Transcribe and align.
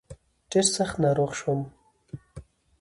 ډېر 0.51 0.65
سخت 0.75 0.95
ناروغ 1.03 1.31
شوم. 1.39 1.61